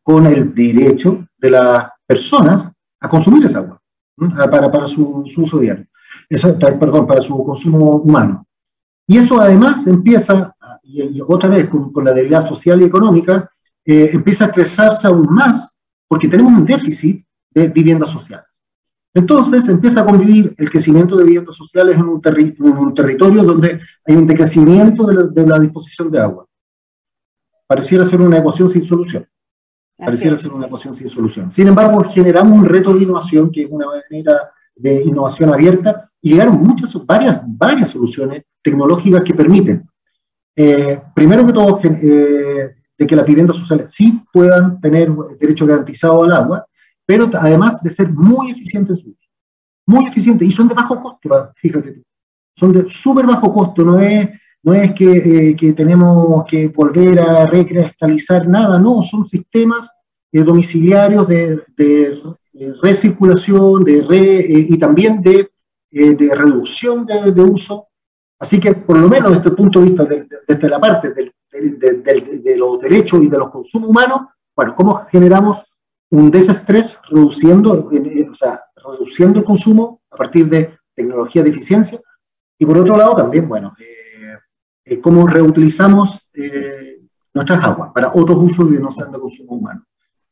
[0.02, 2.75] con el derecho de las personas
[3.06, 3.82] a consumir esa agua
[4.50, 5.86] para, para su, uso diario,
[6.30, 8.46] eso, perdón, para su consumo humano.
[9.08, 13.50] Y eso además empieza, y, otra vez con, con, la debilidad social y económica,
[13.86, 18.46] eh, empieza a estresarse aún más porque tenemos un déficit de viviendas sociales.
[19.14, 22.22] Entonces empieza a convivir el crecimiento de viviendas sociales en un,
[22.78, 26.46] un territorio donde hay un decrecimiento de la, disposición de agua.
[27.66, 29.26] Pareciera ser una ecuación sin solución.
[29.98, 31.52] Pareciera ser una ecuación sin solución.
[31.52, 36.32] Sin embargo, generamos un reto de innovación que es una manera de innovación abierta y
[36.32, 39.88] llegaron muchas, varias, varias soluciones tecnológicas que permiten,
[40.56, 46.24] eh, primero que todo, eh, de que las viviendas sociales sí puedan tener derecho garantizado
[46.24, 46.66] al agua,
[47.06, 49.30] pero además de ser muy eficientes en su uso.
[49.88, 52.02] Muy eficientes y son de bajo costo, fíjate.
[52.58, 54.30] Son de súper bajo costo, no es,
[54.66, 59.92] no es que, eh, que, tenemos que volver a recristalizar nada, no, son sistemas
[60.32, 62.20] eh, domiciliarios de, de,
[62.82, 65.52] recirculación de re, eh, y también de,
[65.92, 67.88] de reducción de, uso.
[68.40, 70.08] Así que, por lo menos desde el punto de vista,
[70.48, 74.22] desde la parte de, de los derechos y de los consumos humanos,
[74.56, 75.60] bueno, ¿cómo generamos
[76.10, 82.00] un desestrés reduciendo, o sea, reduciendo el consumo a partir de tecnología de eficiencia.
[82.58, 83.74] Y por otro lado también, bueno,
[84.86, 87.00] eh, eh, cómo reutilizamos eh,
[87.34, 89.84] nuestras aguas para otros usos que no sean de consumo humano.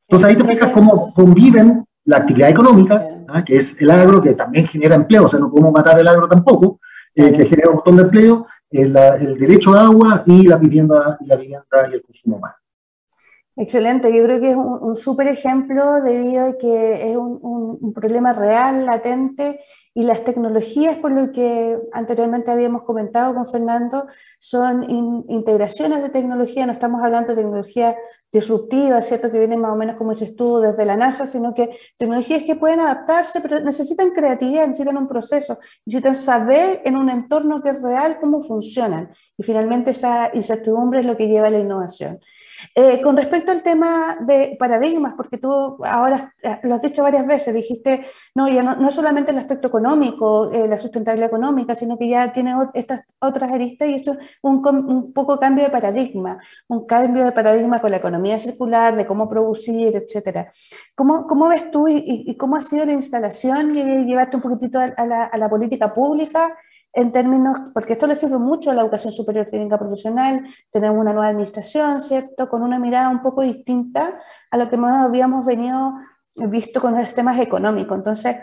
[0.04, 3.44] Entonces ahí te fijas cómo conviven la actividad económica, ¿ah?
[3.44, 6.28] que es el agro, que también genera empleo, o sea, no podemos matar el agro
[6.28, 6.80] tampoco,
[7.16, 11.28] que genera un montón de empleo, el, el derecho a agua y la vivienda, y
[11.28, 12.56] la vivienda y el consumo humano.
[13.56, 18.86] Excelente, yo creo que es un, súper ejemplo debido a que es un, problema real,
[18.88, 19.60] latente,
[19.94, 24.08] y las tecnologías, por lo que anteriormente habíamos comentado con Fernando,
[24.39, 24.89] son
[25.30, 27.96] integraciones de tecnología, no estamos hablando de tecnología
[28.32, 29.32] disruptiva, ¿cierto?
[29.32, 32.56] Que vienen más o menos, como dices tú, desde la NASA, sino que tecnologías que
[32.56, 37.82] pueden adaptarse, pero necesitan creatividad, necesitan un proceso, necesitan saber en un entorno que es
[37.84, 39.12] real cómo funcionan.
[39.38, 42.20] Y finalmente esa incertidumbre es lo que lleva a la innovación.
[42.76, 47.26] Eh, con respecto al tema de paradigmas, porque tú ahora eh, lo has dicho varias
[47.26, 51.97] veces, dijiste, no, ya no, no solamente el aspecto económico, eh, la sustentabilidad económica, sino
[51.97, 56.39] que ya tiene estas otras aristas y eso es un, un, poco cambio de paradigma,
[56.67, 60.52] un cambio de paradigma con la economía circular, de cómo producir, etcétera.
[60.95, 65.06] ¿Cómo, ¿Cómo, ves tú y, cómo ha sido la instalación y llevarte un poquitito a
[65.06, 66.58] la, a la política pública
[66.94, 71.12] en términos, porque esto le sirve mucho a la educación superior técnica profesional, tenemos una
[71.12, 74.20] nueva administración, ¿cierto?, con una mirada un poco distinta
[74.52, 75.96] a lo que habíamos venido
[76.36, 77.98] visto con los temas económicos.
[77.98, 78.38] Entonces,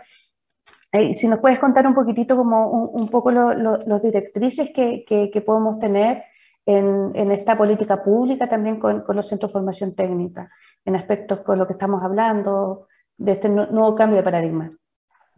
[0.93, 5.79] eh, si nos puedes contar un poquitito como un, poco los directrices que, que, podemos
[5.79, 6.25] tener
[6.67, 10.51] en, en, esta política pública también con, con, los centros de formación técnica,
[10.85, 14.73] en aspectos con lo que estamos hablando, de este nuevo cambio de paradigma.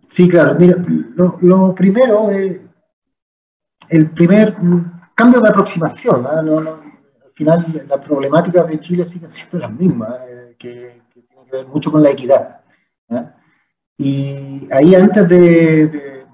[0.09, 0.55] Sí, claro.
[0.59, 0.77] Mira,
[1.16, 2.59] lo, lo primero es
[3.92, 4.57] el primer
[5.14, 6.26] cambio de aproximación.
[6.26, 6.40] ¿ah?
[6.40, 11.66] al final, las problemáticas de Chile siguen siendo las mismas, eh, que, tienen que ver
[11.66, 12.61] mucho con la equidad.
[13.11, 13.35] ¿ah?
[13.98, 16.24] Y ahí, antes de,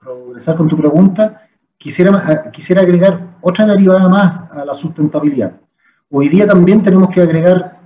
[0.00, 5.52] progresar con tu pregunta, quisiera, ah, quisiera agregar otra derivada más a la sustentabilidad.
[6.10, 7.80] Hoy día también tenemos que agregar,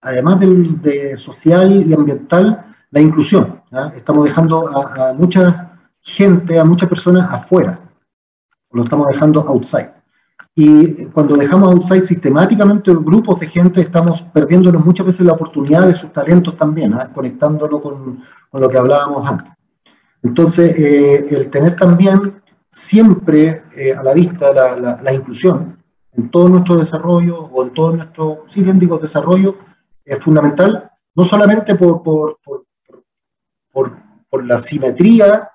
[0.00, 3.62] además de social y ambiental, la inclusión.
[3.94, 7.85] Estamos dejando a, a mucha gente, a muchas personas afuera
[8.72, 9.90] lo estamos dejando outside.
[10.54, 15.94] Y cuando dejamos outside sistemáticamente grupos de gente, estamos perdiéndonos muchas veces la oportunidad de
[15.94, 17.10] sus talentos también, ¿ah?
[17.12, 19.52] conectándolo con, con, lo que hablábamos antes.
[20.22, 25.76] Entonces, eh, el tener también siempre eh, a la vista la, la, inclusión
[26.12, 29.58] en todo nuestro desarrollo o en todo nuestro, sí bien digo, desarrollo,
[30.04, 32.64] es fundamental, no solamente por, por, por,
[33.72, 33.92] por,
[34.30, 35.50] por la simetría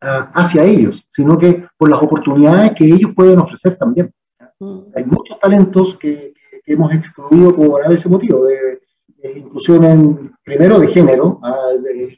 [0.00, 4.12] hacia ellos, sino que por las oportunidades que ellos pueden ofrecer también.
[4.58, 4.80] Mm.
[4.94, 6.34] Hay muchos talentos que,
[6.66, 8.78] hemos excluido por ese motivo, de,
[9.34, 11.70] inclusión en, primero de género, ah,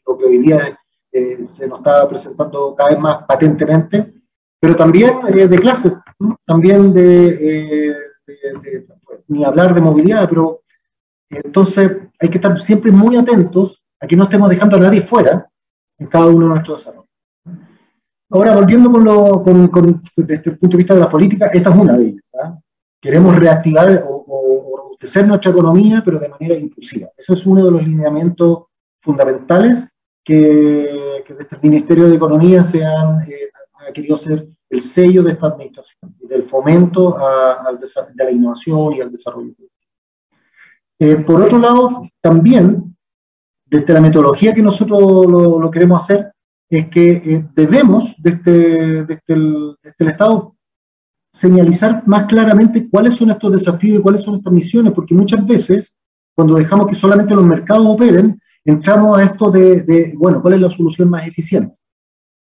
[0.05, 0.79] lo que hoy día
[1.13, 4.13] eh, se nos está presentando cada vez más patentemente,
[4.61, 5.93] pero también eh, de clase,
[6.45, 7.95] también eh,
[8.27, 8.87] de,
[9.29, 10.63] ni hablar de movilidad, pero
[11.31, 15.49] entonces hay que estar siempre muy atentos a que no estemos dejando a nadie fuera
[15.99, 17.02] en cada uno de nuestros desarrollos.
[18.33, 21.77] Ahora, volviendo con lo, con, desde el punto de vista de la política, esta es
[21.77, 22.31] una de ellas.
[22.43, 22.59] ¿ah?
[23.01, 27.09] Queremos reactivar o, o, robustecer nuestra economía, pero de manera inclusiva.
[27.17, 28.65] Ese es uno de los lineamientos
[29.01, 29.89] fundamentales
[30.25, 33.51] que, desde el Ministerio de Economía se han eh,
[33.89, 39.01] ha querido ser el sello de esta administración, del fomento a, de la innovación y
[39.01, 39.53] al desarrollo.
[40.99, 42.97] Eh, por otro lado, también,
[43.67, 46.33] desde la metodología que nosotros lo, queremos hacer,
[46.79, 50.57] es que eh, debemos, desde, desde, el, desde el Estado,
[51.33, 55.97] señalizar más claramente cuáles son estos desafíos y cuáles son estas misiones, porque muchas veces,
[56.35, 60.69] cuando dejamos que solamente los mercados operen, entramos a esto de, bueno, ¿cuál es la
[60.69, 61.75] solución más eficiente?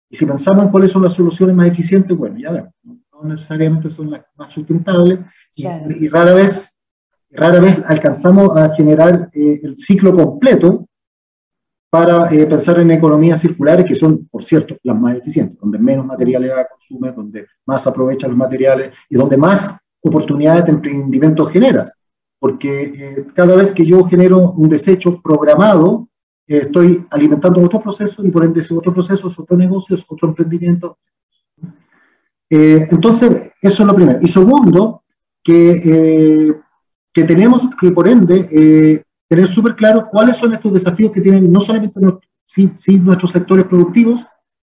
[0.09, 3.89] Y si pensamos en cuáles son las soluciones más eficientes, bueno, ya vemos, no necesariamente
[3.89, 5.19] son las más sustentables
[5.55, 6.71] y, rara vez
[7.31, 10.87] rara vez alcanzamos a generar eh, el ciclo completo
[11.95, 16.05] para eh, pensar en economías circulares, que son, por cierto, las más eficientes, donde menos
[16.05, 21.93] materiales consume, donde más aprovechan los materiales y donde más oportunidades de emprendimiento generas
[22.37, 26.09] porque eh, cada vez que yo genero un desecho programado,
[26.47, 30.05] eh, estoy alimentando otro proceso y por ende ese otro proceso es otro negocio, es
[30.07, 30.97] otro emprendimiento.
[32.49, 34.19] Eh, entonces, eso es lo primero.
[34.21, 35.03] Y segundo,
[35.41, 36.53] que,
[37.13, 41.59] que tenemos que por ende tener súper claro cuáles son estos desafíos que tienen no
[41.59, 41.99] solamente
[42.45, 44.25] sí, sí, nuestros sectores productivos,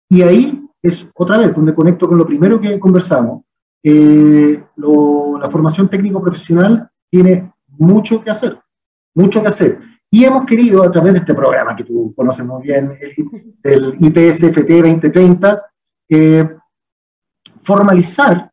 [0.08, 3.42] y ahí es otra vez donde conecto con lo primero que conversamos.
[3.82, 8.58] la formación técnico profesional tiene mucho que hacer,
[9.14, 9.80] mucho que hacer.
[10.10, 12.98] Y hemos querido, a través de este programa que tú conoces muy bien,
[13.62, 15.62] el, IPSFT 2030,
[16.08, 16.48] eh,
[17.58, 18.50] formalizar,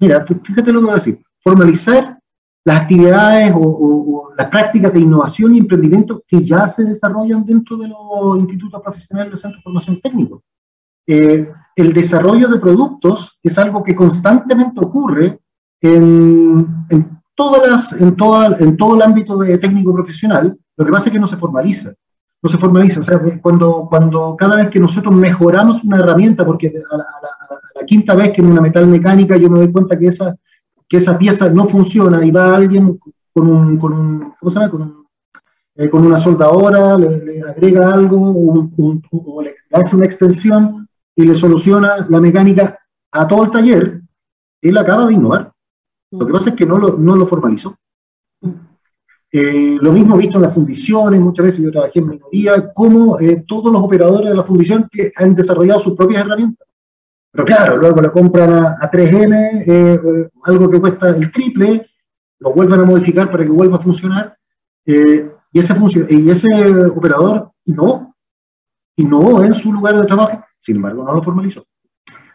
[0.00, 2.18] mira, fíjate lo que voy a decir, formalizar
[2.64, 7.88] las actividades o, las prácticas de innovación y emprendimiento que ya se desarrollan dentro de
[7.88, 10.42] los institutos profesionales de centro de formación técnico.
[11.06, 15.38] Eh, el desarrollo de productos es algo que constantemente ocurre
[15.80, 21.08] en, en todas en, toda, en todo el ámbito de técnico profesional, lo que pasa
[21.08, 21.92] es que no se formaliza.
[22.42, 23.00] No se formaliza.
[23.00, 27.06] O sea, cuando, cuando cada vez que nosotros mejoramos una herramienta, porque a la,
[27.86, 30.34] quinta vez que en una metal mecánica yo me doy cuenta que esa,
[30.88, 32.98] que esa pieza no funciona y va alguien
[33.34, 34.70] con un, con un ¿cómo se llama?
[34.70, 35.06] Con, un,
[35.74, 42.06] eh, con una soldadora, le, agrega algo o le hace una extensión y le soluciona
[42.08, 42.78] la mecánica
[43.12, 44.00] a todo el taller,
[44.60, 45.52] él acaba de innovar.
[46.10, 47.76] Lo que pasa es que no lo, no lo formalizó.
[49.36, 53.44] Eh, lo mismo visto en las fundiciones, muchas veces yo trabajé en minoría, como eh,
[53.46, 56.68] todos los operadores de la fundición que han desarrollado sus propias herramientas.
[57.32, 61.90] Pero claro, luego le compran a, 3M, eh, algo que cuesta el triple,
[62.44, 64.36] lo vuelven a modificar para que vuelva a funcionar,
[64.84, 65.74] y, ese
[66.10, 66.48] y ese
[66.94, 68.14] operador no,
[68.96, 71.64] innovó en su lugar de trabajo, sin embargo no lo formalizó.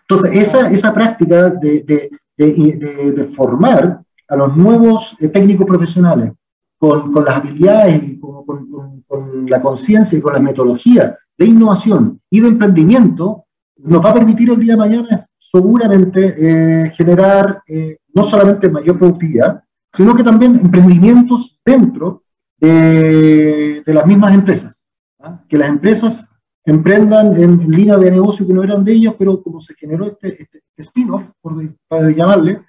[0.02, 6.34] Entonces, esa, esa práctica de, de, formar a los nuevos eh, técnicos profesionales
[6.80, 12.20] con, con, las habilidades, y con, con, la conciencia y con la metodología de innovación
[12.30, 13.46] y de emprendimiento,
[13.78, 18.98] nos va a permitir el día de mañana seguramente eh, generar eh, no solamente mayor
[18.98, 19.64] productividad,
[20.00, 22.24] sino que también emprendimientos dentro
[22.58, 24.88] de, de las mismas empresas.
[25.20, 25.44] ¿ah?
[25.50, 26.26] Que las empresas
[26.64, 30.42] emprendan en, línea de negocio que no eran de ellos, pero como se generó este,
[30.42, 31.54] este spin-off, por
[31.90, 32.62] para llamarle,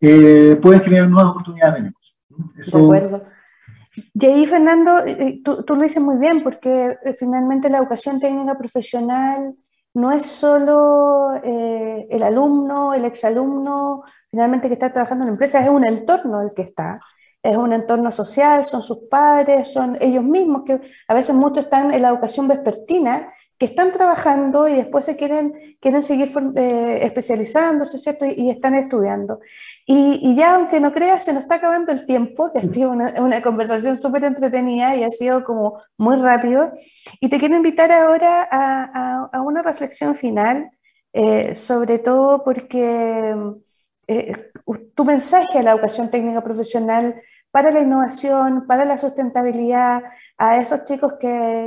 [0.00, 2.14] eh, puede generar nuevas oportunidades de negocio.
[2.28, 3.22] De acuerdo.
[4.14, 8.20] Y ahí, Fernando, eh, tú, tú, lo dices muy bien, porque eh, finalmente la educación
[8.20, 9.56] técnica profesional
[9.94, 15.68] no es solo el alumno, el exalumno, finalmente que está trabajando en la empresa, es
[15.68, 17.00] un entorno el que está
[17.42, 21.92] es un entorno social, son sus padres, son ellos mismos, que a veces muchos están
[21.92, 27.98] en la educación vespertina, que están trabajando y después se quieren, quieren seguir eh, especializándose,
[27.98, 28.24] ¿cierto?
[28.24, 29.40] Y, están estudiando.
[29.84, 33.14] Y, ya, aunque no creas, se nos está acabando el tiempo, que ha sido una,
[33.20, 36.72] una conversación súper entretenida y ha sido como muy rápido.
[37.20, 40.70] Y te quiero invitar ahora a, a, una reflexión final,
[41.12, 43.34] eh, sobre todo porque
[44.08, 44.32] eh,
[44.94, 50.02] tu mensaje a la educación técnica profesional para la innovación, para la sustentabilidad,
[50.38, 51.14] a esos chicos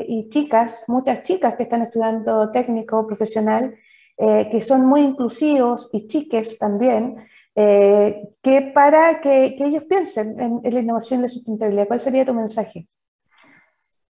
[0.07, 3.75] y chicas, muchas chicas que están estudiando técnico profesional,
[4.17, 7.17] eh, que son muy inclusivos y chiques también,
[7.55, 11.87] eh, que para que, ellos piensen en, la innovación y la sustentabilidad.
[11.87, 12.87] ¿Cuál sería tu mensaje?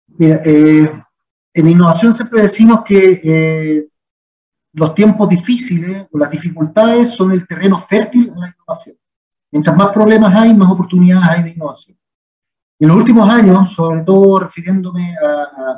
[0.07, 3.89] Mira, en innovación siempre decimos que
[4.73, 8.97] los tiempos difíciles o las dificultades son el terreno fértil en la innovación.
[9.51, 11.97] Mientras más problemas hay, más oportunidades hay de innovación.
[12.79, 15.15] En los últimos años, sobre todo refiriéndome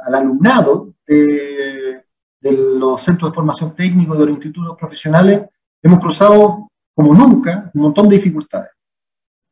[0.05, 2.03] al alumnado de,
[2.41, 5.41] los centros de formación técnica de los institutos profesionales,
[5.81, 8.71] hemos cruzado como nunca un montón de dificultades.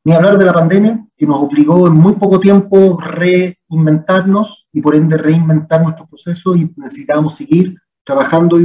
[0.05, 4.95] Ni hablar de la pandemia, que nos obligó en muy poco tiempo reinventarnos y por
[4.95, 8.59] ende reinventar nuestros procesos y necesitábamos seguir trabajando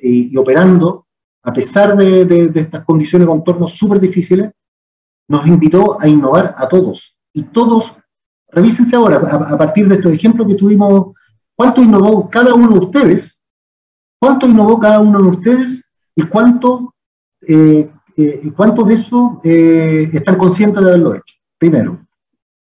[0.00, 1.06] y, operando
[1.42, 4.50] a pesar de, estas condiciones de contorno súper difíciles,
[5.28, 7.16] nos invitó a innovar a todos.
[7.32, 7.94] Y todos,
[8.48, 11.14] revísense ahora, a, partir de estos ejemplos que tuvimos,
[11.54, 13.40] cuánto innovó cada uno de ustedes,
[14.20, 16.94] cuánto innovó cada uno de ustedes y cuánto,
[17.42, 21.34] eh, eh, cuánto de eso eh, están conscientes de haberlo hecho.
[21.56, 22.06] Primero.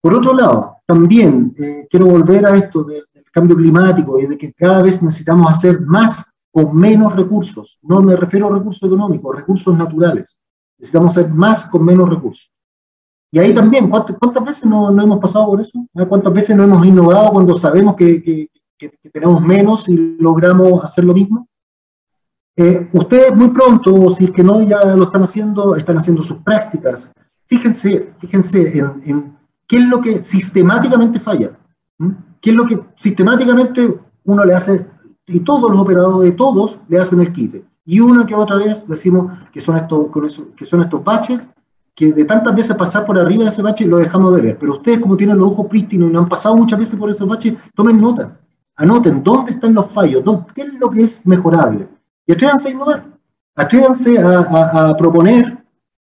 [0.01, 1.53] Por otro lado, también
[1.89, 3.06] quiero volver a esto del
[3.37, 7.77] cambio climático y de que cada vez necesitamos hacer más con menos recursos.
[7.83, 10.39] No me refiero a recursos económicos, recursos naturales.
[10.79, 12.51] Necesitamos hacer más con menos recursos.
[13.31, 15.85] Y ahí también, ¿cuántas, veces no, hemos pasado por eso?
[15.95, 16.05] ¿Ah?
[16.05, 18.49] ¿Cuántas veces no hemos innovado cuando sabemos que,
[19.13, 21.47] tenemos menos y logramos hacer lo mismo?
[22.55, 26.37] Eh, ustedes muy pronto, si es que no ya lo están haciendo, están haciendo sus
[26.37, 27.11] prácticas.
[27.45, 31.51] Fíjense, fíjense en, qué es lo que sistemáticamente falla.
[32.47, 33.93] ¿Qué es lo que sistemáticamente
[34.23, 34.87] uno le hace
[35.25, 37.65] y todos los operadores, todos, le hacen el quite.
[37.83, 40.07] Y una que otra vez decimos que son estos,
[40.55, 41.49] que son estos baches,
[41.93, 44.57] que de tantas veces pasar por arriba de ese bache lo dejamos de ver.
[44.57, 47.27] Pero ustedes, como tienen los ojos prístinos y no han pasado muchas veces por esos
[47.27, 48.39] baches, tomen nota,
[48.77, 50.23] anoten dónde están los fallos,
[50.55, 51.85] qué es lo que es mejorable.
[52.25, 53.07] Y atrévanse a innovar,
[53.57, 55.57] atrévanse a, proponer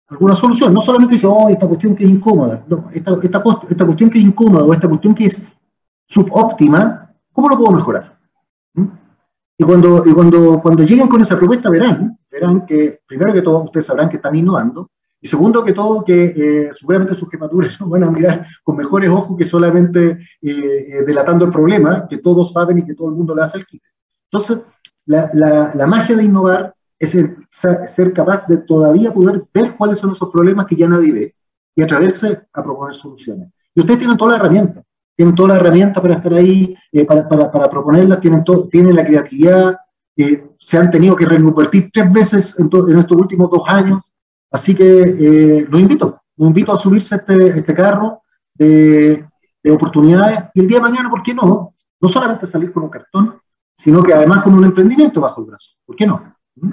[0.10, 0.74] alguna solución.
[0.74, 2.62] No solamente decir, oh, esta cuestión que es incómoda.
[2.68, 5.42] No, esta, esta, esta cuestión que es incómoda o esta cuestión que es
[6.14, 8.18] subóptima, ¿cómo lo puedo mejorar?
[8.76, 8.86] ¿Mm?
[9.58, 13.64] Y cuando, y cuando, cuando lleguen con esa propuesta verán, verán que, primero que todo,
[13.64, 18.04] ustedes sabrán que están innovando, y segundo que todo, que eh, seguramente sus jefaturas van
[18.04, 22.80] a mirar con mejores ojos que solamente eh, eh, delatando el problema, que todos saben
[22.80, 23.88] y que todo el mundo le hace el quite.
[24.26, 24.60] Entonces,
[25.06, 27.18] la, la, magia de innovar es
[27.50, 31.36] ser capaz de todavía poder ver cuáles son esos problemas que ya nadie ve
[31.76, 33.50] y atreverse a proponer soluciones.
[33.76, 34.84] Y ustedes tienen toda la herramienta
[35.16, 38.96] tienen toda la herramienta para estar ahí, eh, para, para, para, proponerlas, tienen, todo, tienen
[38.96, 39.78] la creatividad,
[40.16, 44.16] eh, se han tenido que reconvertir tres veces en, en, estos últimos dos años,
[44.52, 48.22] así que eh, los invito, los invito a subirse a este, este carro
[48.54, 49.26] de,
[49.64, 51.74] de, oportunidades y el día de mañana, ¿por qué no?
[52.00, 53.40] No solamente salir con un cartón,
[53.76, 56.36] sino que además con un emprendimiento bajo el brazo, ¿por qué no?
[56.56, 56.72] ¿Mm?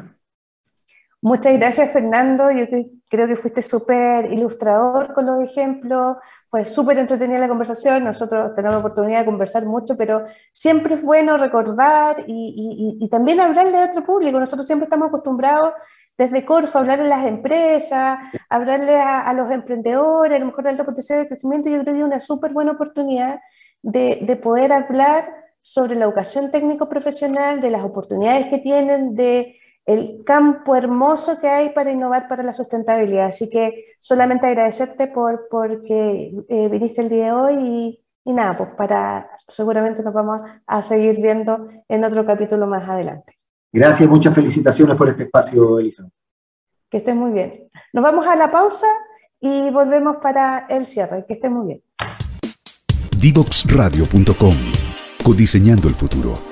[1.22, 2.50] Muchas gracias, Fernando.
[2.50, 2.64] Yo
[3.10, 6.16] creo que fuiste súper ilustrador con los ejemplos.
[6.48, 8.04] Fue súper entretenida la conversación.
[8.04, 13.78] Nosotros tenemos la oportunidad de conversar mucho, pero siempre es bueno recordar y, también hablarle
[13.78, 14.40] a otro público.
[14.40, 15.74] Nosotros siempre estamos acostumbrados
[16.16, 18.18] desde Corfo a hablarle a las empresas,
[18.48, 21.68] hablarle a, los emprendedores, a lo mejor de alto potencial de crecimiento.
[21.68, 23.40] Yo creo que es una súper buena oportunidad
[23.82, 25.24] de, de poder hablar
[25.60, 29.56] sobre la educación técnico profesional, de las oportunidades que tienen, de
[29.90, 33.26] el campo hermoso que hay para innovar para la sustentabilidad.
[33.26, 38.70] Así que solamente agradecerte por porque eh, viniste el día de hoy y, nada, pues
[38.76, 43.36] para seguramente nos vamos a seguir viendo en otro capítulo más adelante.
[43.72, 46.08] Gracias, muchas felicitaciones por este espacio, Elisa.
[46.88, 47.68] Que estés muy bien.
[47.92, 48.86] Nos vamos a la pausa
[49.40, 51.24] y volvemos para el cierre.
[51.26, 51.82] Que estés muy bien.
[53.18, 54.54] Divoxradio.com
[55.24, 56.49] Codiseñando el futuro.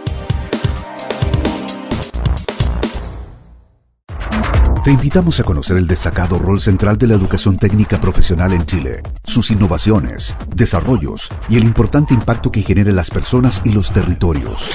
[4.89, 9.03] Te invitamos a conocer el destacado rol central de la educación técnica profesional en Chile,
[9.23, 14.71] sus innovaciones, desarrollos y el importante impacto que genera en las personas y los territorios.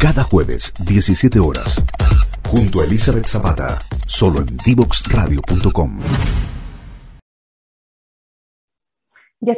[0.00, 1.80] Cada jueves, 17 horas,
[2.48, 6.00] junto a Elizabeth Zapata, solo en divoxradio.com.
[9.38, 9.52] Ya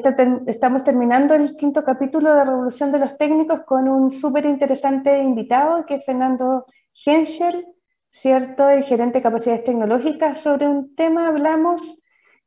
[0.48, 5.86] estamos terminando el quinto capítulo de Revolución de los Técnicos con un súper interesante invitado
[5.86, 6.66] que es Fernando
[7.06, 7.64] Henschel
[8.10, 8.68] ¿cierto?
[8.68, 11.80] El gerente de capacidades tecnológicas, sobre un tema hablamos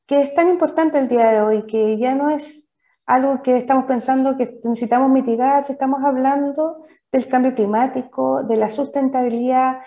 [0.05, 2.67] que es tan importante el día de hoy, que ya no es
[3.05, 8.69] algo que estamos pensando que necesitamos mitigar, si estamos hablando del cambio climático, de la
[8.69, 9.79] sustentabilidad,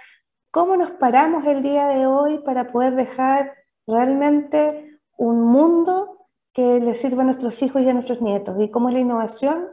[0.51, 3.55] cómo nos paramos el día de hoy para poder dejar
[3.87, 8.91] realmente un mundo que le sirva a nuestros hijos y a nuestros nietos, y cómo
[8.91, 9.69] la innovación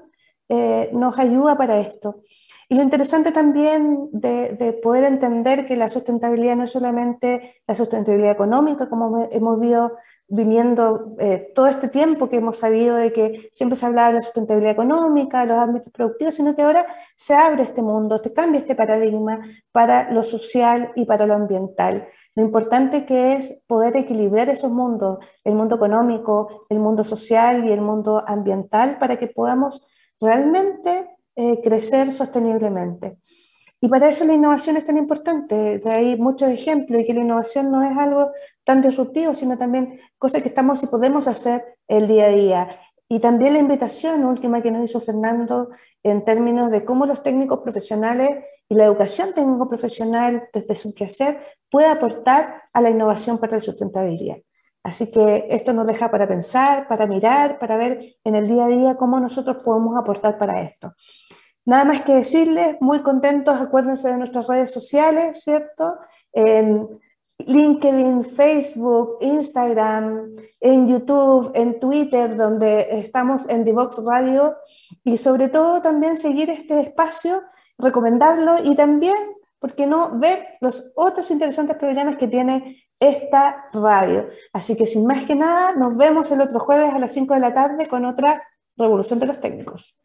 [0.50, 2.24] eh, nos ayuda para esto.
[2.72, 8.32] Y lo interesante también de, poder entender que la sustentabilidad no es solamente la sustentabilidad
[8.32, 9.98] económica, como hemos visto
[10.30, 14.22] viniendo eh, todo este tiempo que hemos sabido de que siempre se hablaba de la
[14.22, 16.86] sustentabilidad económica, de los ámbitos productivos, sino que ahora
[17.18, 19.42] se abre este mundo, se cambia este paradigma
[19.74, 22.08] para lo social y para lo ambiental.
[22.36, 27.74] Lo importante que es poder equilibrar esos mundos, el mundo económico, el mundo social y
[27.74, 29.86] el mundo ambiental, para que podamos
[30.22, 33.18] realmente eh, crecer sosteniblemente.
[33.84, 35.82] Y para eso la innovación es tan importante.
[35.86, 38.32] Hay muchos ejemplos y que la innovación no es algo
[38.64, 42.80] tan disruptivo, sino también cosas que estamos y podemos hacer el día a día.
[43.10, 45.70] y también la invitación última que nos hizo Fernando
[46.02, 51.42] en términos de cómo los técnicos profesionales y la educación técnico profesional desde su quehacer
[51.70, 54.38] puede aportar a la innovación para la sustentabilidad.
[54.84, 58.70] Así que esto nos deja para pensar, para mirar, para ver en el día a
[58.70, 60.94] día cómo nosotros podemos aportar para esto.
[61.66, 65.98] Nada más que decirles, muy contentos, acuérdense de nuestras redes sociales, ¿cierto?
[67.38, 74.58] LinkedIn, Facebook, Instagram, en YouTube, en Twitter, donde estamos en Divox Radio
[75.04, 77.44] y sobre todo también seguir este espacio,
[77.78, 79.18] recomendarlo y también,
[79.60, 84.30] ¿por qué no?, ver los otros interesantes programas que tiene esta radio.
[84.54, 87.40] Así que sin más que nada, nos vemos el otro jueves a las 5 de
[87.42, 88.42] la tarde con otra
[88.78, 90.01] Revolución de los Técnicos.